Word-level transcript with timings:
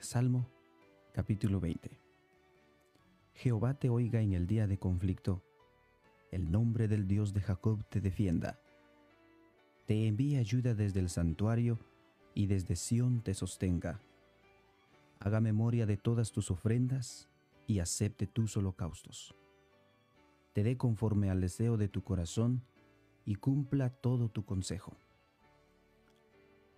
Salmo 0.00 0.48
capítulo 1.12 1.58
20 1.58 2.00
Jehová 3.34 3.74
te 3.74 3.88
oiga 3.88 4.20
en 4.20 4.32
el 4.32 4.46
día 4.46 4.68
de 4.68 4.78
conflicto, 4.78 5.42
el 6.30 6.52
nombre 6.52 6.86
del 6.86 7.08
Dios 7.08 7.34
de 7.34 7.40
Jacob 7.40 7.84
te 7.88 8.00
defienda. 8.00 8.60
Te 9.86 10.06
envíe 10.06 10.36
ayuda 10.36 10.74
desde 10.74 11.00
el 11.00 11.08
santuario 11.08 11.80
y 12.32 12.46
desde 12.46 12.76
Sión 12.76 13.22
te 13.22 13.34
sostenga. 13.34 14.00
Haga 15.18 15.40
memoria 15.40 15.84
de 15.84 15.96
todas 15.96 16.30
tus 16.30 16.52
ofrendas 16.52 17.28
y 17.66 17.80
acepte 17.80 18.28
tus 18.28 18.56
holocaustos. 18.56 19.34
Te 20.52 20.62
dé 20.62 20.76
conforme 20.76 21.28
al 21.28 21.40
deseo 21.40 21.76
de 21.76 21.88
tu 21.88 22.04
corazón 22.04 22.62
y 23.24 23.34
cumpla 23.34 23.90
todo 23.90 24.28
tu 24.28 24.44
consejo. 24.44 24.96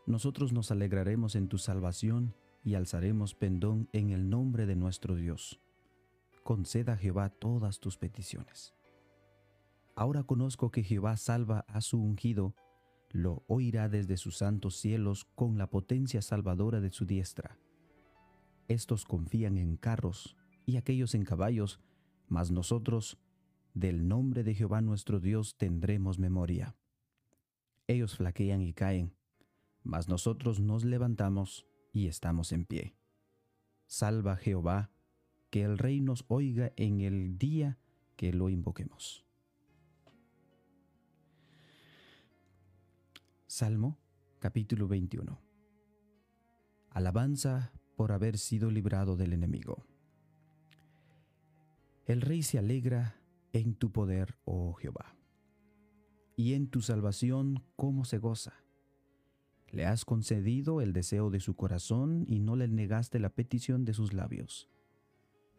Nosotros 0.07 0.55
nos 0.55 0.71
alegraremos 0.71 1.37
en 1.37 1.49
tu 1.49 1.59
salvación 1.59 2.35
y 2.63 2.75
alzaremos 2.75 3.35
pendón 3.35 3.89
en 3.93 4.11
el 4.11 4.29
nombre 4.29 4.67
de 4.67 4.77
nuestro 4.77 5.15
Dios. 5.15 5.61
Conceda 6.43 6.95
a 6.95 6.97
Jehová 6.97 7.31
todas 7.31 7.81
tus 7.81 7.97
peticiones. 7.97 8.75
Ahora 9.95 10.23
conozco 10.23 10.71
que 10.71 10.83
Jehová 10.83 11.17
salva 11.17 11.65
a 11.69 11.81
su 11.81 12.01
ungido, 12.01 12.55
lo 13.11 13.45
oirá 13.49 13.89
desde 13.89 14.17
sus 14.17 14.37
santos 14.37 14.77
cielos 14.77 15.27
con 15.35 15.59
la 15.59 15.69
potencia 15.69 16.23
salvadora 16.23 16.81
de 16.81 16.91
su 16.91 17.07
diestra. 17.07 17.59
Estos 18.69 19.05
confían 19.05 19.59
en 19.59 19.77
carros 19.77 20.37
y 20.65 20.77
aquellos 20.77 21.15
en 21.15 21.25
caballos, 21.25 21.81
mas 22.29 22.51
nosotros, 22.51 23.19
del 23.75 24.07
nombre 24.07 24.45
de 24.45 24.55
Jehová 24.55 24.81
nuestro 24.81 25.19
Dios, 25.19 25.57
tendremos 25.57 26.19
memoria. 26.19 26.77
Ellos 27.89 28.17
flaquean 28.17 28.63
y 28.63 28.73
caen, 28.73 29.13
mas 29.83 30.09
nosotros 30.09 30.61
nos 30.61 30.85
levantamos 30.85 31.67
y 31.93 32.07
estamos 32.07 32.53
en 32.53 32.65
pie. 32.65 32.95
Salva 33.87 34.37
Jehová, 34.37 34.91
que 35.51 35.63
el 35.63 35.79
rey 35.79 36.01
nos 36.01 36.25
oiga 36.29 36.73
en 36.77 37.01
el 37.01 37.39
día 37.39 37.79
que 38.17 38.33
lo 38.33 38.49
invoquemos. 38.49 39.25
Salmo 43.47 43.99
capítulo 44.39 44.87
21 44.87 45.41
Alabanza 46.91 47.73
por 47.97 48.13
haber 48.13 48.39
sido 48.39 48.71
librado 48.71 49.17
del 49.17 49.33
enemigo. 49.33 49.85
El 52.07 52.21
rey 52.21 52.43
se 52.43 52.59
alegra 52.59 53.21
en 53.53 53.75
tu 53.75 53.91
poder, 53.93 54.37
oh 54.45 54.73
Jehová, 54.75 55.17
y 56.37 56.55
en 56.55 56.69
tu 56.69 56.81
salvación 56.81 57.65
cómo 57.77 58.05
se 58.05 58.19
goza 58.19 58.55
le 59.73 59.87
has 59.87 60.05
concedido 60.05 60.81
el 60.81 60.93
deseo 60.93 61.31
de 61.31 61.41
su 61.41 61.55
corazón 61.55 62.25
y 62.27 62.41
no 62.41 62.57
le 62.57 62.69
negaste 62.69 63.19
la 63.21 63.31
petición 63.31 63.85
de 63.85 63.95
sus 63.95 64.13
labios. 64.13 64.69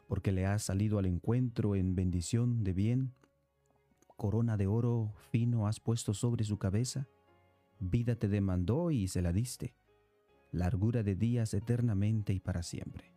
Porque 0.08 0.32
le 0.32 0.46
has 0.46 0.64
salido 0.64 1.00
al 1.00 1.06
encuentro 1.06 1.76
en 1.76 1.96
bendición 1.96 2.64
de 2.64 2.74
bien, 2.74 3.14
corona 4.18 4.58
de 4.58 4.68
oro 4.68 5.14
fino 5.32 5.68
has 5.68 5.80
puesto 5.80 6.14
sobre 6.14 6.44
su 6.44 6.58
cabeza, 6.58 7.08
vida 7.80 8.16
te 8.16 8.28
demandó 8.28 8.92
y 8.92 9.08
se 9.08 9.22
la 9.22 9.32
diste, 9.32 9.74
largura 10.52 11.04
de 11.04 11.16
días 11.16 11.54
eternamente 11.54 12.34
y 12.34 12.40
para 12.40 12.64
siempre. 12.64 13.14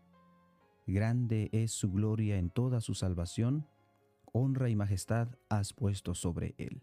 Grande 0.87 1.49
es 1.53 1.73
su 1.73 1.91
gloria 1.91 2.37
en 2.37 2.51
toda 2.51 2.81
su 2.81 2.95
salvación, 2.95 3.67
honra 4.33 4.69
y 4.69 4.77
majestad 4.77 5.29
has 5.49 5.73
puesto 5.73 6.15
sobre 6.15 6.55
él. 6.59 6.83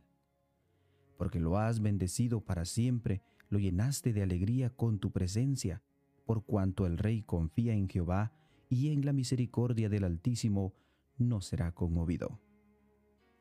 Porque 1.18 1.40
lo 1.40 1.58
has 1.58 1.82
bendecido 1.82 2.42
para 2.42 2.66
siempre, 2.66 3.22
lo 3.52 3.60
llenaste 3.60 4.14
de 4.14 4.24
alegría 4.24 4.70
con 4.70 4.98
tu 4.98 5.12
presencia, 5.12 5.84
por 6.26 6.46
cuanto 6.46 6.88
el 6.88 6.98
rey 6.98 7.22
confía 7.22 7.74
en 7.74 7.90
Jehová 7.90 8.32
y 8.70 8.94
en 8.94 9.06
la 9.06 9.12
misericordia 9.12 9.90
del 9.90 10.06
Altísimo 10.06 10.74
no 11.18 11.42
será 11.42 11.74
conmovido. 11.74 12.40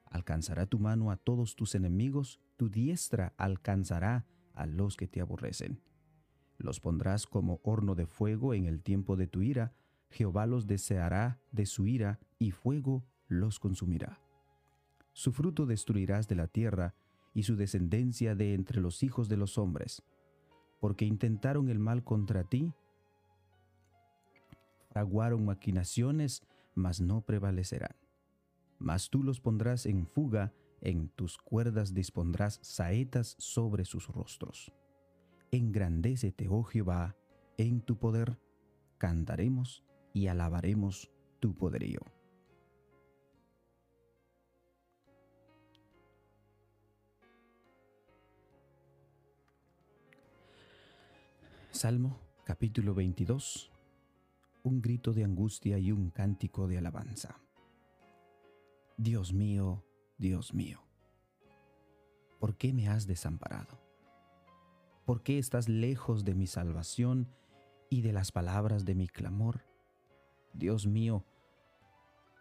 Alcanzará 0.06 0.66
tu 0.66 0.80
mano 0.80 1.12
a 1.12 1.16
todos 1.16 1.54
tus 1.54 1.76
enemigos, 1.76 2.40
tu 2.56 2.68
diestra 2.68 3.34
alcanzará 3.36 4.26
a 4.52 4.66
los 4.66 4.96
que 4.96 5.06
te 5.06 5.20
aborrecen. 5.20 5.80
Los 6.58 6.80
pondrás 6.80 7.28
como 7.28 7.60
horno 7.62 7.94
de 7.94 8.06
fuego 8.06 8.52
en 8.52 8.66
el 8.66 8.82
tiempo 8.82 9.14
de 9.14 9.28
tu 9.28 9.42
ira, 9.42 9.72
Jehová 10.10 10.46
los 10.46 10.66
deseará 10.66 11.38
de 11.52 11.66
su 11.66 11.86
ira 11.86 12.18
y 12.40 12.50
fuego 12.50 13.04
los 13.28 13.60
consumirá. 13.60 14.18
Su 15.12 15.30
fruto 15.30 15.66
destruirás 15.66 16.26
de 16.26 16.34
la 16.34 16.48
tierra, 16.48 16.96
y 17.34 17.44
su 17.44 17.56
descendencia 17.56 18.34
de 18.34 18.54
entre 18.54 18.80
los 18.80 19.02
hijos 19.02 19.28
de 19.28 19.36
los 19.36 19.58
hombres, 19.58 20.02
porque 20.80 21.04
intentaron 21.04 21.68
el 21.68 21.78
mal 21.78 22.02
contra 22.02 22.44
ti, 22.44 22.72
fraguaron 24.88 25.44
maquinaciones, 25.44 26.42
mas 26.74 27.00
no 27.00 27.20
prevalecerán. 27.22 27.96
Mas 28.78 29.10
tú 29.10 29.22
los 29.22 29.40
pondrás 29.40 29.86
en 29.86 30.06
fuga, 30.06 30.52
en 30.80 31.08
tus 31.10 31.36
cuerdas 31.36 31.92
dispondrás 31.92 32.58
saetas 32.62 33.36
sobre 33.38 33.84
sus 33.84 34.08
rostros. 34.08 34.72
Engrandécete, 35.52 36.48
oh 36.48 36.62
Jehová, 36.62 37.16
en 37.58 37.82
tu 37.82 37.98
poder, 37.98 38.38
cantaremos 38.98 39.84
y 40.12 40.28
alabaremos 40.28 41.10
tu 41.40 41.54
poderío. 41.54 42.00
Salmo 51.80 52.20
capítulo 52.44 52.92
22. 52.92 53.72
Un 54.64 54.82
grito 54.82 55.14
de 55.14 55.24
angustia 55.24 55.78
y 55.78 55.92
un 55.92 56.10
cántico 56.10 56.68
de 56.68 56.76
alabanza. 56.76 57.40
Dios 58.98 59.32
mío, 59.32 59.82
Dios 60.18 60.52
mío, 60.52 60.82
¿por 62.38 62.58
qué 62.58 62.74
me 62.74 62.90
has 62.90 63.06
desamparado? 63.06 63.80
¿Por 65.06 65.22
qué 65.22 65.38
estás 65.38 65.70
lejos 65.70 66.26
de 66.26 66.34
mi 66.34 66.46
salvación 66.46 67.28
y 67.88 68.02
de 68.02 68.12
las 68.12 68.30
palabras 68.30 68.84
de 68.84 68.94
mi 68.94 69.08
clamor? 69.08 69.62
Dios 70.52 70.86
mío, 70.86 71.24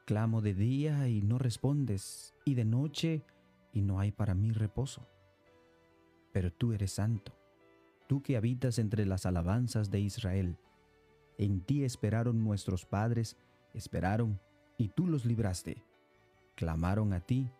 clamo 0.06 0.41
de 0.41 0.53
día 0.53 1.07
y 1.07 1.21
no 1.21 1.38
respondes, 1.38 2.35
y 2.44 2.56
de 2.56 2.66
noche 2.66 3.23
y 3.71 3.83
no 3.83 4.01
hay 4.01 4.11
para 4.11 4.35
mí 4.35 4.51
reposo. 4.51 5.07
Pero 6.33 6.51
tú 6.51 6.73
eres 6.73 6.91
santo 6.91 7.38
tú 8.09 8.24
que 8.24 8.36
habitas 8.36 8.80
entre 8.80 9.06
las 9.06 9.28
alabanzas 9.28 9.92
de 9.92 10.00
Israel. 10.00 10.58
En 11.38 11.62
ti 11.62 11.84
esperaron 11.84 12.44
nuestros 12.44 12.84
padres, 12.84 13.38
esperaron, 13.75 14.42
y 14.80 14.88
tú 14.88 15.06
los 15.06 15.25
libraste. 15.25 15.84
Clamaron 16.56 17.14
a 17.14 17.19
ti, 17.19 17.52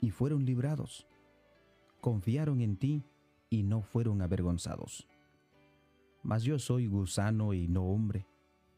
y 0.00 0.10
fueron 0.10 0.44
librados. 0.44 1.08
Confiaron 2.00 2.60
en 2.60 2.76
ti, 2.76 3.02
y 3.50 3.64
no 3.64 3.82
fueron 3.82 4.22
avergonzados. 4.22 5.08
Mas 6.22 6.44
yo 6.44 6.60
soy 6.60 6.86
gusano 6.86 7.52
y 7.52 7.66
no 7.66 7.82
hombre, 7.82 8.28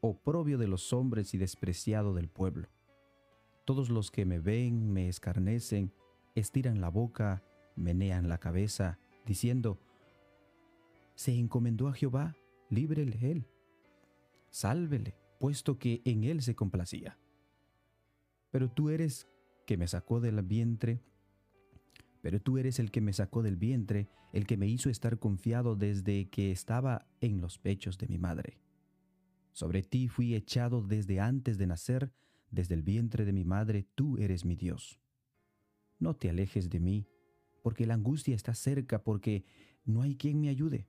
oprobio 0.01 0.57
de 0.57 0.67
los 0.67 0.93
hombres 0.93 1.35
y 1.35 1.37
despreciado 1.37 2.15
del 2.15 2.27
pueblo. 2.27 2.69
Todos 3.65 3.91
los 3.91 4.09
que 4.09 4.25
me 4.25 4.39
ven 4.39 4.91
me 4.91 5.09
escarnecen, 5.09 5.93
estiran 6.33 6.81
la 6.81 6.89
boca, 6.89 7.43
menean 7.75 8.29
la 8.29 8.39
cabeza, 8.39 8.97
diciendo, 9.27 9.77
se 11.17 11.33
encomendó 11.33 11.87
a 11.87 11.93
Jehová, 11.93 12.37
líbrele 12.69 13.17
él. 13.31 13.47
Sálvele, 14.51 15.15
puesto 15.39 15.79
que 15.79 16.03
en 16.05 16.23
él 16.23 16.43
se 16.43 16.55
complacía. 16.55 17.17
Pero 18.51 18.69
tú 18.69 18.91
eres 18.91 19.27
que 19.65 19.77
me 19.77 19.87
sacó 19.87 20.21
del 20.21 20.43
vientre, 20.43 21.01
pero 22.21 22.39
tú 22.39 22.59
eres 22.59 22.77
el 22.77 22.91
que 22.91 23.01
me 23.01 23.13
sacó 23.13 23.41
del 23.41 23.57
vientre, 23.57 24.09
el 24.31 24.45
que 24.45 24.57
me 24.57 24.67
hizo 24.67 24.91
estar 24.91 25.17
confiado 25.17 25.75
desde 25.75 26.29
que 26.29 26.51
estaba 26.51 27.07
en 27.19 27.41
los 27.41 27.57
pechos 27.57 27.97
de 27.97 28.07
mi 28.07 28.19
madre. 28.19 28.59
Sobre 29.53 29.81
ti 29.81 30.09
fui 30.09 30.35
echado 30.35 30.83
desde 30.83 31.19
antes 31.19 31.57
de 31.57 31.65
nacer, 31.65 32.13
desde 32.51 32.75
el 32.75 32.83
vientre 32.83 33.25
de 33.25 33.33
mi 33.33 33.43
madre, 33.43 33.87
tú 33.95 34.19
eres 34.19 34.45
mi 34.45 34.55
Dios. 34.55 34.99
No 35.97 36.15
te 36.15 36.29
alejes 36.29 36.69
de 36.69 36.79
mí, 36.79 37.07
porque 37.63 37.87
la 37.87 37.95
angustia 37.95 38.35
está 38.35 38.53
cerca, 38.53 39.03
porque 39.03 39.45
no 39.83 40.03
hay 40.03 40.15
quien 40.15 40.39
me 40.39 40.49
ayude. 40.49 40.87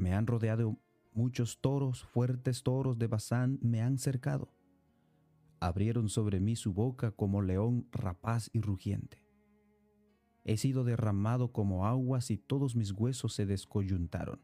Me 0.00 0.14
han 0.14 0.26
rodeado 0.26 0.78
muchos 1.12 1.60
toros, 1.60 2.04
fuertes 2.04 2.62
toros 2.62 2.98
de 2.98 3.06
Bazán 3.06 3.58
me 3.60 3.82
han 3.82 3.98
cercado. 3.98 4.50
Abrieron 5.60 6.08
sobre 6.08 6.40
mí 6.40 6.56
su 6.56 6.72
boca 6.72 7.10
como 7.10 7.42
león 7.42 7.86
rapaz 7.92 8.48
y 8.54 8.62
rugiente. 8.62 9.22
He 10.42 10.56
sido 10.56 10.84
derramado 10.84 11.52
como 11.52 11.86
aguas 11.86 12.30
y 12.30 12.38
todos 12.38 12.76
mis 12.76 12.92
huesos 12.92 13.34
se 13.34 13.44
descoyuntaron. 13.44 14.40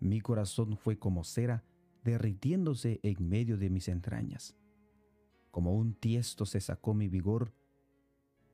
Mi 0.00 0.20
corazón 0.20 0.76
fue 0.76 0.98
como 0.98 1.22
cera 1.22 1.62
derritiéndose 2.02 2.98
en 3.04 3.28
medio 3.28 3.58
de 3.58 3.70
mis 3.70 3.86
entrañas. 3.86 4.56
Como 5.52 5.72
un 5.72 5.94
tiesto 5.94 6.46
se 6.46 6.60
sacó 6.60 6.94
mi 6.94 7.06
vigor, 7.06 7.54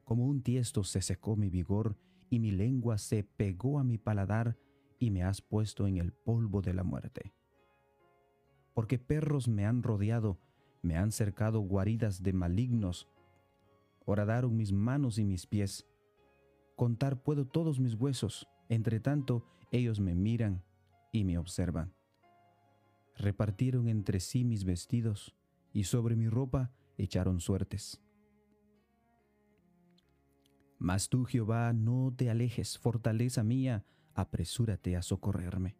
como 0.04 0.26
un 0.26 0.42
tiesto 0.42 0.84
se 0.84 1.00
secó 1.00 1.34
mi 1.34 1.48
vigor 1.48 1.96
y 2.28 2.40
mi 2.40 2.50
lengua 2.50 2.98
se 2.98 3.24
pegó 3.24 3.78
a 3.78 3.84
mi 3.84 3.96
paladar 3.96 4.58
y 4.98 5.10
me 5.10 5.22
has 5.22 5.40
puesto 5.40 5.86
en 5.86 5.96
el 5.98 6.12
polvo 6.12 6.62
de 6.62 6.74
la 6.74 6.84
muerte. 6.84 7.32
porque 8.74 8.98
perros 8.98 9.48
me 9.48 9.64
han 9.64 9.82
rodeado, 9.82 10.38
me 10.82 10.98
han 10.98 11.10
cercado 11.10 11.60
guaridas 11.60 12.22
de 12.22 12.34
malignos. 12.34 13.08
Horadaron 14.04 14.54
mis 14.54 14.70
manos 14.70 15.18
y 15.18 15.24
mis 15.24 15.46
pies. 15.46 15.86
Contar 16.76 17.22
puedo 17.22 17.46
todos 17.46 17.80
mis 17.80 17.94
huesos, 17.94 18.46
entre 18.68 19.00
tanto 19.00 19.46
ellos 19.70 19.98
me 19.98 20.14
miran 20.14 20.62
y 21.10 21.24
me 21.24 21.38
observan. 21.38 21.94
Repartieron 23.16 23.88
entre 23.88 24.20
sí 24.20 24.44
mis 24.44 24.64
vestidos, 24.64 25.34
y 25.72 25.84
sobre 25.84 26.14
mi 26.14 26.28
ropa 26.28 26.70
echaron 26.98 27.40
suertes. 27.40 28.02
Mas 30.78 31.08
tú, 31.08 31.24
Jehová, 31.24 31.72
no 31.72 32.12
te 32.14 32.28
alejes, 32.28 32.78
fortaleza 32.78 33.42
mía, 33.42 33.86
apresúrate 34.16 34.96
a 34.96 35.02
socorrerme. 35.02 35.76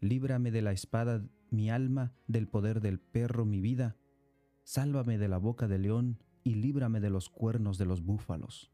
Líbrame 0.00 0.50
de 0.50 0.60
la 0.62 0.72
espada 0.72 1.24
mi 1.50 1.70
alma, 1.70 2.12
del 2.26 2.48
poder 2.48 2.80
del 2.80 2.98
perro 2.98 3.44
mi 3.46 3.60
vida. 3.60 3.96
Sálvame 4.64 5.16
de 5.18 5.28
la 5.28 5.38
boca 5.38 5.68
del 5.68 5.82
león 5.82 6.18
y 6.44 6.54
líbrame 6.56 7.00
de 7.00 7.10
los 7.10 7.30
cuernos 7.30 7.78
de 7.78 7.86
los 7.86 8.02
búfalos. 8.02 8.72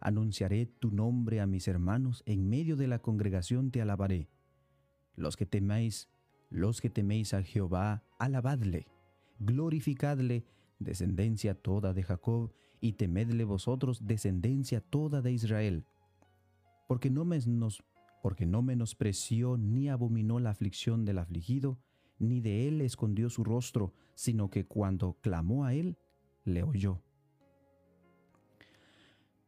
Anunciaré 0.00 0.66
tu 0.66 0.92
nombre 0.92 1.40
a 1.40 1.46
mis 1.46 1.66
hermanos, 1.66 2.22
en 2.24 2.48
medio 2.48 2.76
de 2.76 2.86
la 2.86 3.00
congregación 3.00 3.70
te 3.72 3.82
alabaré. 3.82 4.30
Los 5.16 5.36
que 5.36 5.44
teméis, 5.44 6.08
los 6.50 6.80
que 6.80 6.88
teméis 6.88 7.34
a 7.34 7.42
Jehová, 7.42 8.04
alabadle, 8.18 8.86
glorificadle, 9.40 10.46
descendencia 10.78 11.54
toda 11.54 11.92
de 11.92 12.04
Jacob, 12.04 12.52
y 12.80 12.92
temedle 12.92 13.42
vosotros, 13.42 14.06
descendencia 14.06 14.80
toda 14.80 15.20
de 15.20 15.32
Israel. 15.32 15.84
Porque 16.88 17.10
no, 17.10 18.62
menospreció 18.62 19.56
ni 19.56 19.88
abominó 19.88 20.40
la 20.40 20.50
aflicción 20.50 21.04
del 21.04 21.18
afligido, 21.18 21.78
ni 22.18 22.40
de 22.40 22.66
él 22.66 22.80
escondió 22.80 23.30
su 23.30 23.44
rostro, 23.44 23.94
sino 24.14 24.50
que 24.50 24.66
cuando 24.66 25.18
clamó 25.20 25.64
a 25.64 25.74
él, 25.74 25.96
le 26.44 26.64
oyó. 26.64 27.00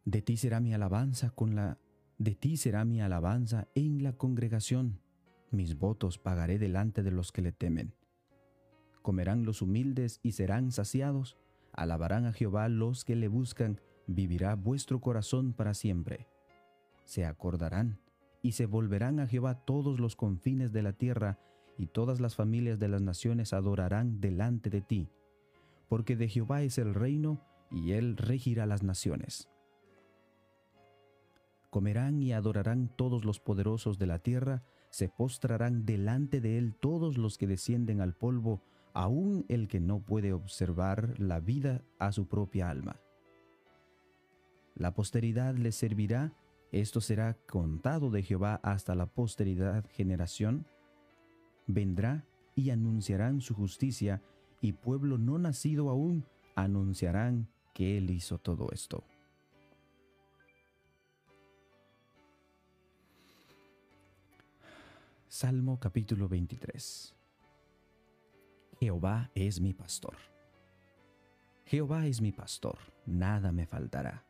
De 0.04 0.22
ti 0.22 0.36
será 0.36 0.60
mi 0.60 0.72
alabanza 0.72 1.30
con 1.30 1.56
la 1.56 1.78
de 2.18 2.34
ti 2.34 2.58
será 2.58 2.84
mi 2.84 3.00
alabanza 3.00 3.66
en 3.74 4.02
la 4.02 4.12
congregación. 4.12 5.00
Mis 5.50 5.78
votos 5.78 6.18
pagaré 6.18 6.58
delante 6.58 7.02
de 7.02 7.10
los 7.10 7.32
que 7.32 7.40
le 7.40 7.50
temen. 7.50 7.94
Comerán 9.00 9.44
los 9.44 9.62
humildes 9.62 10.20
y 10.22 10.32
serán 10.32 10.70
saciados. 10.70 11.38
Alabarán 11.72 12.26
a 12.26 12.34
Jehová 12.34 12.68
los 12.68 13.06
que 13.06 13.16
le 13.16 13.28
buscan. 13.28 13.80
Vivirá 14.06 14.54
vuestro 14.54 15.00
corazón 15.00 15.54
para 15.54 15.72
siempre. 15.72 16.28
Se 17.10 17.26
acordarán 17.26 17.98
y 18.40 18.52
se 18.52 18.66
volverán 18.66 19.18
a 19.18 19.26
Jehová 19.26 19.56
todos 19.64 19.98
los 19.98 20.14
confines 20.14 20.70
de 20.70 20.82
la 20.84 20.92
tierra, 20.92 21.40
y 21.76 21.88
todas 21.88 22.20
las 22.20 22.36
familias 22.36 22.78
de 22.78 22.86
las 22.86 23.02
naciones 23.02 23.52
adorarán 23.52 24.20
delante 24.20 24.70
de 24.70 24.80
ti. 24.80 25.08
Porque 25.88 26.14
de 26.14 26.28
Jehová 26.28 26.62
es 26.62 26.78
el 26.78 26.94
reino, 26.94 27.44
y 27.68 27.94
él 27.94 28.16
regirá 28.16 28.64
las 28.64 28.84
naciones. 28.84 29.50
Comerán 31.68 32.22
y 32.22 32.32
adorarán 32.32 32.94
todos 32.94 33.24
los 33.24 33.40
poderosos 33.40 33.98
de 33.98 34.06
la 34.06 34.20
tierra, 34.20 34.62
se 34.90 35.08
postrarán 35.08 35.84
delante 35.84 36.40
de 36.40 36.58
él 36.58 36.76
todos 36.76 37.18
los 37.18 37.38
que 37.38 37.48
descienden 37.48 38.00
al 38.00 38.14
polvo, 38.14 38.62
aun 38.94 39.44
el 39.48 39.66
que 39.66 39.80
no 39.80 39.98
puede 39.98 40.32
observar 40.32 41.18
la 41.18 41.40
vida 41.40 41.82
a 41.98 42.12
su 42.12 42.28
propia 42.28 42.70
alma. 42.70 43.00
La 44.76 44.94
posteridad 44.94 45.56
le 45.56 45.72
servirá, 45.72 46.34
esto 46.72 47.00
será 47.00 47.34
contado 47.48 48.10
de 48.10 48.22
Jehová 48.22 48.60
hasta 48.62 48.94
la 48.94 49.06
posteridad 49.06 49.84
generación. 49.90 50.66
Vendrá 51.66 52.24
y 52.54 52.70
anunciarán 52.70 53.40
su 53.40 53.54
justicia, 53.54 54.22
y 54.60 54.72
pueblo 54.72 55.18
no 55.18 55.38
nacido 55.38 55.88
aún 55.88 56.24
anunciarán 56.54 57.48
que 57.72 57.96
Él 57.96 58.10
hizo 58.10 58.38
todo 58.38 58.68
esto. 58.72 59.04
Salmo 65.28 65.78
capítulo 65.80 66.28
23 66.28 67.14
Jehová 68.80 69.30
es 69.34 69.60
mi 69.60 69.72
pastor. 69.74 70.16
Jehová 71.64 72.06
es 72.06 72.20
mi 72.20 72.32
pastor, 72.32 72.78
nada 73.06 73.52
me 73.52 73.66
faltará. 73.66 74.29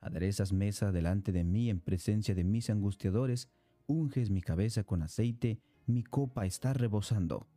Aderezas 0.00 0.52
mesa 0.52 0.92
delante 0.92 1.32
de 1.32 1.44
mí 1.44 1.70
en 1.70 1.80
presencia 1.80 2.34
de 2.34 2.44
mis 2.44 2.70
angustiadores, 2.70 3.48
unges 3.86 4.30
mi 4.30 4.40
cabeza 4.40 4.84
con 4.84 5.02
aceite, 5.02 5.60
mi 5.86 6.04
copa 6.04 6.46
está 6.46 6.72
rebosando. 6.72 7.48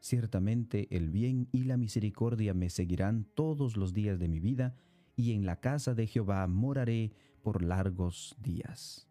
Ciertamente 0.00 0.86
el 0.96 1.10
bien 1.10 1.48
y 1.50 1.64
la 1.64 1.76
misericordia 1.76 2.54
me 2.54 2.70
seguirán 2.70 3.24
todos 3.34 3.76
los 3.76 3.92
días 3.92 4.18
de 4.18 4.28
mi 4.28 4.38
vida, 4.38 4.76
y 5.16 5.32
en 5.32 5.46
la 5.46 5.56
casa 5.56 5.94
de 5.94 6.06
Jehová 6.06 6.46
moraré 6.46 7.12
por 7.42 7.62
largos 7.62 8.36
días. 8.38 9.08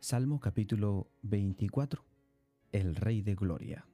Salmo 0.00 0.40
capítulo 0.40 1.08
24. 1.22 2.04
El 2.72 2.96
Rey 2.96 3.22
de 3.22 3.34
Gloria. 3.34 3.89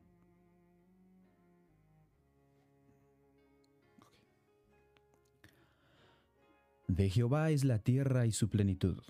De 6.97 7.11
Jehová 7.11 7.51
es 7.51 7.63
la 7.63 7.79
tierra 7.79 8.25
y 8.25 8.33
su 8.33 8.49
plenitud, 8.49 9.03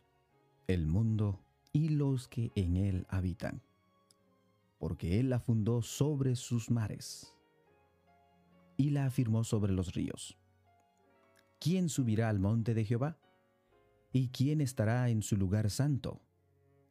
el 0.66 0.88
mundo 0.88 1.40
y 1.72 1.90
los 1.90 2.26
que 2.26 2.50
en 2.56 2.76
él 2.76 3.06
habitan, 3.08 3.62
porque 4.80 5.20
él 5.20 5.30
la 5.30 5.38
fundó 5.38 5.82
sobre 5.82 6.34
sus 6.34 6.68
mares 6.68 7.32
y 8.76 8.90
la 8.90 9.06
afirmó 9.06 9.44
sobre 9.44 9.72
los 9.72 9.94
ríos. 9.94 10.36
¿Quién 11.60 11.88
subirá 11.88 12.28
al 12.28 12.40
monte 12.40 12.74
de 12.74 12.84
Jehová? 12.84 13.18
¿Y 14.12 14.30
quién 14.30 14.60
estará 14.60 15.08
en 15.08 15.22
su 15.22 15.36
lugar 15.36 15.70
santo? 15.70 16.20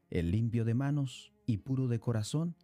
el 0.09 0.31
limpio 0.31 0.63
de 0.63 0.75
manos 0.75 1.33
y 1.45 1.57
puro 1.57 1.89
de 1.89 1.99
corazón, 1.99 2.55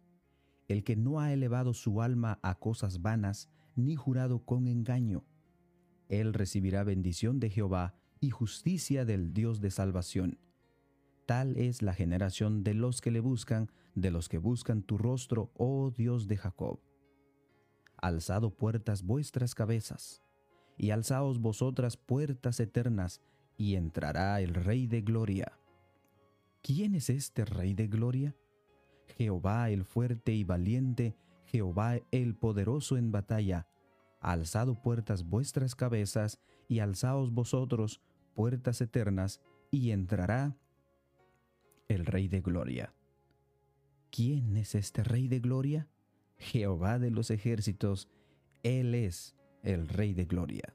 el 0.68 0.84
que 0.84 0.96
no 0.96 1.20
ha 1.20 1.34
elevado 1.34 1.74
su 1.74 2.00
alma 2.00 2.38
a 2.40 2.54
cosas 2.54 3.02
vanas, 3.02 3.50
ni 3.76 3.94
jurado 3.94 4.46
con 4.46 4.68
engaño. 4.68 5.26
Él 6.08 6.32
recibirá 6.32 6.82
bendición 6.82 7.40
de 7.40 7.50
Jehová 7.50 7.94
y 8.22 8.30
justicia 8.30 9.04
del 9.04 9.34
Dios 9.34 9.60
de 9.60 9.72
salvación. 9.72 10.38
Tal 11.26 11.56
es 11.56 11.82
la 11.82 11.92
generación 11.92 12.62
de 12.62 12.72
los 12.72 13.00
que 13.00 13.10
le 13.10 13.18
buscan, 13.18 13.68
de 13.96 14.12
los 14.12 14.28
que 14.28 14.38
buscan 14.38 14.84
tu 14.84 14.96
rostro, 14.96 15.50
oh 15.56 15.90
Dios 15.90 16.28
de 16.28 16.36
Jacob. 16.36 16.78
Alzado 17.96 18.50
puertas 18.54 19.02
vuestras 19.02 19.56
cabezas, 19.56 20.22
y 20.78 20.90
alzaos 20.90 21.40
vosotras 21.40 21.96
puertas 21.96 22.60
eternas, 22.60 23.20
y 23.56 23.74
entrará 23.74 24.40
el 24.40 24.54
Rey 24.54 24.86
de 24.86 25.00
Gloria. 25.00 25.58
¿Quién 26.62 26.94
es 26.94 27.10
este 27.10 27.44
Rey 27.44 27.74
de 27.74 27.88
Gloria? 27.88 28.36
Jehová 29.16 29.68
el 29.70 29.84
fuerte 29.84 30.32
y 30.32 30.44
valiente, 30.44 31.16
Jehová 31.46 31.98
el 32.12 32.36
poderoso 32.36 32.96
en 32.96 33.10
batalla. 33.10 33.66
Alzado 34.20 34.80
puertas 34.80 35.24
vuestras 35.24 35.74
cabezas, 35.74 36.38
y 36.68 36.78
alzaos 36.78 37.32
vosotros 37.32 38.00
puertas 38.34 38.80
eternas, 38.80 39.40
y 39.70 39.90
entrará 39.90 40.56
el 41.88 42.06
Rey 42.06 42.28
de 42.28 42.40
Gloria. 42.40 42.94
¿Quién 44.10 44.56
es 44.56 44.74
este 44.74 45.02
Rey 45.02 45.28
de 45.28 45.40
Gloria? 45.40 45.88
Jehová 46.36 46.98
de 46.98 47.10
los 47.10 47.30
ejércitos, 47.30 48.08
Él 48.62 48.94
es 48.94 49.36
el 49.62 49.88
Rey 49.88 50.12
de 50.12 50.24
Gloria. 50.24 50.74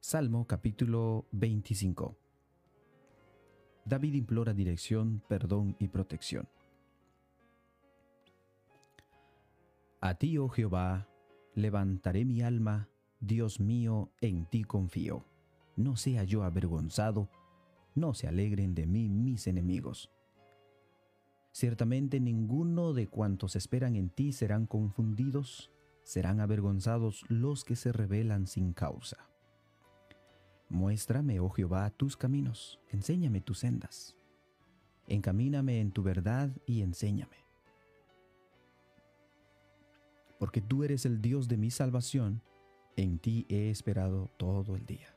Salmo 0.00 0.46
capítulo 0.46 1.26
25. 1.32 2.16
David 3.84 4.14
implora 4.14 4.52
dirección, 4.52 5.22
perdón 5.28 5.76
y 5.78 5.88
protección. 5.88 6.48
A 10.00 10.14
ti, 10.14 10.38
oh 10.38 10.48
Jehová, 10.48 11.08
levantaré 11.58 12.24
mi 12.24 12.42
alma, 12.42 12.88
Dios 13.20 13.60
mío, 13.60 14.10
en 14.20 14.46
ti 14.46 14.64
confío. 14.64 15.24
No 15.76 15.96
sea 15.96 16.24
yo 16.24 16.42
avergonzado, 16.42 17.28
no 17.94 18.14
se 18.14 18.28
alegren 18.28 18.74
de 18.74 18.86
mí 18.86 19.08
mis 19.08 19.46
enemigos. 19.46 20.10
Ciertamente 21.52 22.20
ninguno 22.20 22.92
de 22.92 23.08
cuantos 23.08 23.56
esperan 23.56 23.96
en 23.96 24.10
ti 24.10 24.32
serán 24.32 24.66
confundidos, 24.66 25.70
serán 26.04 26.40
avergonzados 26.40 27.24
los 27.28 27.64
que 27.64 27.76
se 27.76 27.92
rebelan 27.92 28.46
sin 28.46 28.72
causa. 28.72 29.28
Muéstrame, 30.68 31.40
oh 31.40 31.48
Jehová, 31.48 31.90
tus 31.90 32.16
caminos, 32.16 32.78
enséñame 32.90 33.40
tus 33.40 33.60
sendas. 33.60 34.16
Encamíname 35.06 35.80
en 35.80 35.90
tu 35.90 36.02
verdad 36.02 36.50
y 36.66 36.82
enséñame. 36.82 37.47
Porque 40.38 40.60
tú 40.60 40.84
eres 40.84 41.04
el 41.04 41.20
Dios 41.20 41.48
de 41.48 41.56
mi 41.56 41.70
salvación, 41.70 42.42
en 42.96 43.18
ti 43.18 43.46
he 43.48 43.70
esperado 43.70 44.30
todo 44.36 44.76
el 44.76 44.86
día. 44.86 45.14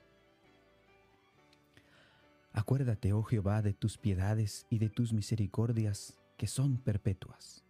Acuérdate, 2.54 3.14
oh 3.14 3.24
Jehová, 3.24 3.62
de 3.62 3.74
tus 3.74 3.98
piedades 3.98 4.68
y 4.70 4.80
de 4.80 4.90
tus 4.90 5.14
misericordias, 5.14 6.18
que 6.38 6.48
son 6.48 6.78
perpetuas. 6.78 7.64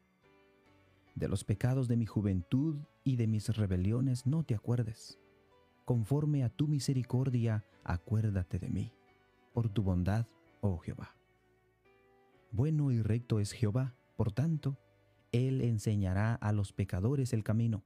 De 1.15 1.27
los 1.27 1.43
pecados 1.43 1.87
de 1.87 1.97
mi 1.97 2.05
juventud 2.05 2.77
y 3.03 3.15
de 3.17 3.27
mis 3.27 3.55
rebeliones 3.55 4.25
no 4.25 4.43
te 4.43 4.55
acuerdes. 4.55 5.19
Conforme 5.85 6.43
a 6.43 6.49
tu 6.49 6.67
misericordia, 6.67 7.65
acuérdate 7.83 8.59
de 8.59 8.69
mí, 8.69 8.93
por 9.53 9.69
tu 9.69 9.83
bondad, 9.83 10.25
oh 10.61 10.77
Jehová. 10.77 11.15
Bueno 12.51 12.91
y 12.91 13.01
recto 13.01 13.39
es 13.39 13.51
Jehová, 13.51 13.95
por 14.15 14.31
tanto, 14.31 14.77
Él 15.31 15.61
enseñará 15.61 16.35
a 16.35 16.51
los 16.51 16.73
pecadores 16.73 17.33
el 17.33 17.43
camino, 17.43 17.85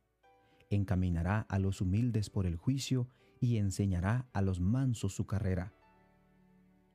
encaminará 0.70 1.42
a 1.42 1.60
los 1.60 1.82
humildes 1.82 2.30
por 2.30 2.46
el 2.46 2.56
juicio 2.56 3.08
y 3.40 3.58
enseñará 3.58 4.28
a 4.34 4.42
los 4.42 4.60
mansos 4.60 5.14
su 5.14 5.26
carrera 5.26 5.76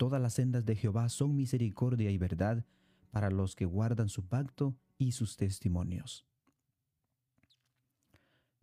Todas 0.01 0.19
las 0.19 0.33
sendas 0.33 0.65
de 0.65 0.77
Jehová 0.77 1.11
son 1.11 1.37
misericordia 1.37 2.11
y 2.11 2.17
verdad 2.17 2.65
para 3.11 3.31
los 3.31 3.55
que 3.55 3.67
guardan 3.67 4.09
su 4.09 4.27
pacto 4.27 4.75
y 4.97 5.13
sus 5.13 5.37
testimonios. 5.37 6.27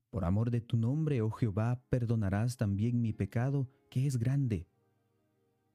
Por 0.09 0.25
amor 0.25 0.49
de 0.49 0.61
tu 0.61 0.75
nombre, 0.75 1.21
oh 1.21 1.29
Jehová, 1.29 1.79
perdonarás 1.89 2.57
también 2.57 3.03
mi 3.03 3.13
pecado, 3.13 3.69
que 3.91 4.07
es 4.07 4.17
grande. 4.17 4.67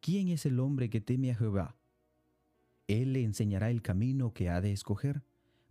¿Quién 0.01 0.31
es 0.31 0.47
el 0.47 0.59
hombre 0.59 0.91
que 0.91 1.01
teme 1.01 1.31
a 1.31 1.37
Jehová? 1.37 1.77
Él 2.89 3.13
le 3.13 3.23
enseñará 3.23 3.71
el 3.71 3.83
camino 3.83 4.35
que 4.35 4.51
ha 4.51 4.61
de 4.61 4.73
escoger, 4.73 5.23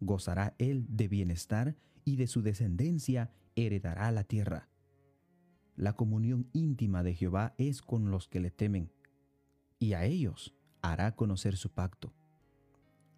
gozará 0.02 0.56
él 0.58 0.86
de 0.90 1.08
bienestar 1.08 1.78
y 2.04 2.18
de 2.18 2.28
su 2.28 2.42
descendencia 2.42 3.32
heredará 3.56 4.12
la 4.12 4.26
tierra. 4.26 4.68
La 5.76 5.94
comunión 5.94 6.50
íntima 6.52 7.04
de 7.04 7.16
Jehová 7.16 7.56
es 7.58 7.82
con 7.82 8.12
los 8.12 8.28
que 8.28 8.42
le 8.42 8.52
temen 8.52 8.92
y 9.80 9.94
a 9.94 10.06
ellos 10.06 10.54
hará 10.82 11.16
conocer 11.16 11.58
su 11.58 11.72
pacto. 11.72 12.14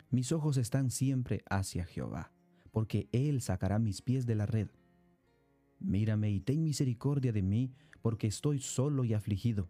Mis 0.10 0.32
ojos 0.32 0.58
están 0.58 0.92
siempre 0.92 1.44
hacia 1.50 1.86
Jehová, 1.86 2.32
porque 2.72 3.10
Él 3.12 3.42
sacará 3.42 3.80
mis 3.80 4.02
pies 4.02 4.26
de 4.26 4.36
la 4.36 4.46
red. 4.46 4.70
Mírame 5.80 6.32
y 6.32 6.40
ten 6.40 6.64
misericordia 6.64 7.34
de 7.34 7.42
mí, 7.42 7.74
porque 8.02 8.28
estoy 8.28 8.60
solo 8.60 9.04
y 9.04 9.14
afligido. 9.14 9.70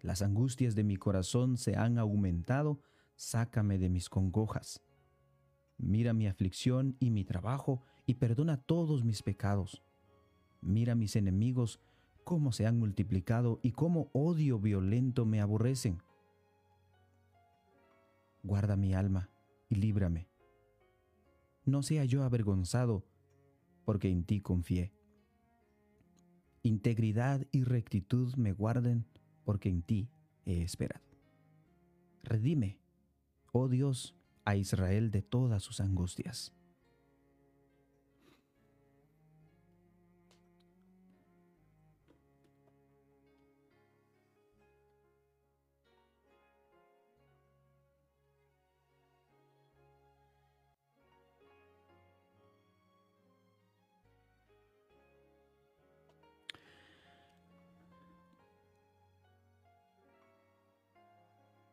Las 0.00 0.22
angustias 0.22 0.74
de 0.74 0.84
mi 0.84 0.96
corazón 0.96 1.56
se 1.56 1.76
han 1.76 1.98
aumentado, 1.98 2.80
sácame 3.16 3.78
de 3.78 3.88
mis 3.88 4.08
congojas. 4.08 4.82
Mira 5.82 6.12
mi 6.12 6.26
aflicción 6.26 6.96
y 7.00 7.10
mi 7.10 7.24
trabajo, 7.24 7.82
y 8.06 8.14
perdona 8.14 8.58
todos 8.58 9.02
mis 9.02 9.22
pecados. 9.22 9.82
Mira 10.60 10.94
mis 10.94 11.16
enemigos 11.16 11.80
cómo 12.24 12.52
se 12.52 12.66
han 12.66 12.78
multiplicado 12.78 13.60
y 13.62 13.72
cómo 13.72 14.10
odio 14.12 14.58
violento 14.58 15.24
me 15.24 15.40
aborrecen. 15.40 16.02
Guarda 18.42 18.76
mi 18.76 18.94
alma 18.94 19.30
y 19.68 19.76
líbrame. 19.76 20.28
No 21.64 21.82
sea 21.82 22.04
yo 22.04 22.24
avergonzado, 22.24 23.04
porque 23.84 24.10
en 24.10 24.24
ti 24.24 24.40
confié. 24.40 24.92
Integridad 26.62 27.46
y 27.52 27.64
rectitud 27.64 28.34
me 28.34 28.52
guarden, 28.52 29.06
porque 29.44 29.70
en 29.70 29.82
ti 29.82 30.10
he 30.44 30.62
esperado. 30.62 31.04
Redime, 32.22 32.78
oh 33.52 33.68
Dios, 33.68 34.14
a 34.50 34.56
Israel 34.56 35.10
de 35.10 35.22
todas 35.22 35.62
sus 35.62 35.80
angustias. 35.80 36.52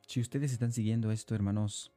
Si 0.08 0.22
ustedes 0.22 0.52
están 0.52 0.72
siguiendo 0.72 1.12
esto, 1.12 1.36
hermanos, 1.36 1.92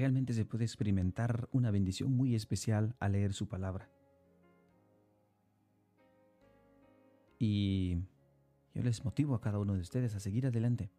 realmente 0.00 0.32
se 0.32 0.46
puede 0.46 0.64
experimentar 0.64 1.46
una 1.52 1.70
bendición 1.70 2.16
muy 2.16 2.34
especial 2.34 2.96
al 3.00 3.12
leer 3.12 3.34
su 3.34 3.48
palabra. 3.48 3.90
Y 7.38 7.98
yo 8.74 8.82
les 8.82 9.04
motivo 9.04 9.34
a 9.34 9.42
cada 9.42 9.58
uno 9.58 9.74
de 9.74 9.80
ustedes 9.80 10.14
a 10.14 10.20
seguir 10.20 10.46
adelante. 10.46 10.90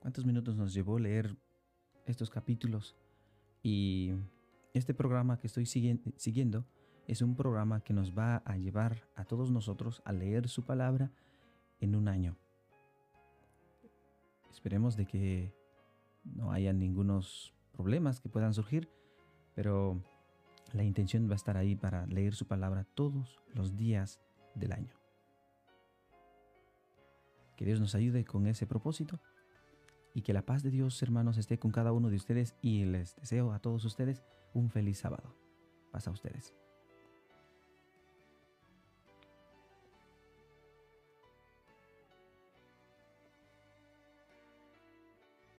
¿Cuántos 0.00 0.24
minutos 0.24 0.56
nos 0.56 0.72
llevó 0.72 0.98
leer 0.98 1.36
estos 2.06 2.30
capítulos? 2.30 2.96
Y 3.62 4.14
este 4.72 4.94
programa 4.94 5.38
que 5.38 5.46
estoy 5.46 5.66
siguiendo 5.66 6.64
es 7.06 7.20
un 7.20 7.36
programa 7.36 7.82
que 7.82 7.92
nos 7.92 8.16
va 8.16 8.36
a 8.46 8.56
llevar 8.56 9.06
a 9.16 9.26
todos 9.26 9.50
nosotros 9.50 10.00
a 10.06 10.14
leer 10.14 10.48
su 10.48 10.64
palabra 10.64 11.12
en 11.80 11.94
un 11.94 12.08
año. 12.08 12.38
Esperemos 14.50 14.96
de 14.96 15.04
que 15.04 15.54
no 16.24 16.52
haya 16.52 16.72
ningunos 16.72 17.55
problemas 17.76 18.20
que 18.20 18.28
puedan 18.28 18.54
surgir, 18.54 18.88
pero 19.54 20.02
la 20.72 20.82
intención 20.82 21.28
va 21.28 21.34
a 21.34 21.36
estar 21.36 21.56
ahí 21.56 21.76
para 21.76 22.06
leer 22.06 22.34
su 22.34 22.46
palabra 22.46 22.84
todos 22.94 23.40
los 23.54 23.76
días 23.76 24.20
del 24.54 24.72
año. 24.72 24.94
Que 27.56 27.64
Dios 27.64 27.80
nos 27.80 27.94
ayude 27.94 28.24
con 28.24 28.46
ese 28.46 28.66
propósito 28.66 29.20
y 30.14 30.22
que 30.22 30.32
la 30.32 30.42
paz 30.42 30.62
de 30.62 30.70
Dios, 30.70 31.02
hermanos, 31.02 31.38
esté 31.38 31.58
con 31.58 31.70
cada 31.70 31.92
uno 31.92 32.10
de 32.10 32.16
ustedes 32.16 32.56
y 32.60 32.84
les 32.84 33.16
deseo 33.16 33.52
a 33.52 33.60
todos 33.60 33.84
ustedes 33.84 34.22
un 34.54 34.70
feliz 34.70 34.98
sábado. 34.98 35.34
Paz 35.92 36.08
a 36.08 36.10
ustedes. 36.10 36.54